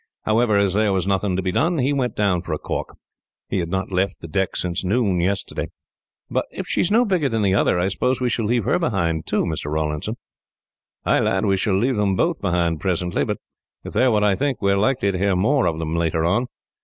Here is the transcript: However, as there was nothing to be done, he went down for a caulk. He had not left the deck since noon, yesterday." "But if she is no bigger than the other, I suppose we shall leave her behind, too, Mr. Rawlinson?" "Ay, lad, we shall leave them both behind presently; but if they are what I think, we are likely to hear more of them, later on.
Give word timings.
However, 0.23 0.57
as 0.57 0.73
there 0.73 0.91
was 0.91 1.05
nothing 1.05 1.35
to 1.35 1.43
be 1.43 1.51
done, 1.51 1.77
he 1.77 1.93
went 1.93 2.15
down 2.15 2.41
for 2.41 2.53
a 2.53 2.57
caulk. 2.57 2.97
He 3.47 3.59
had 3.59 3.69
not 3.69 3.91
left 3.91 4.19
the 4.19 4.27
deck 4.27 4.55
since 4.55 4.83
noon, 4.83 5.19
yesterday." 5.19 5.67
"But 6.27 6.47
if 6.49 6.65
she 6.67 6.81
is 6.81 6.89
no 6.89 7.05
bigger 7.05 7.29
than 7.29 7.43
the 7.43 7.53
other, 7.53 7.77
I 7.77 7.87
suppose 7.89 8.19
we 8.19 8.27
shall 8.27 8.45
leave 8.45 8.65
her 8.65 8.79
behind, 8.79 9.27
too, 9.27 9.43
Mr. 9.43 9.71
Rawlinson?" 9.71 10.17
"Ay, 11.05 11.19
lad, 11.19 11.45
we 11.45 11.55
shall 11.55 11.77
leave 11.77 11.97
them 11.97 12.15
both 12.15 12.41
behind 12.41 12.79
presently; 12.79 13.23
but 13.23 13.37
if 13.83 13.93
they 13.93 14.05
are 14.05 14.09
what 14.11 14.23
I 14.23 14.33
think, 14.33 14.59
we 14.59 14.71
are 14.71 14.75
likely 14.75 15.11
to 15.11 15.19
hear 15.19 15.35
more 15.35 15.67
of 15.67 15.77
them, 15.77 15.95
later 15.95 16.25
on. 16.25 16.47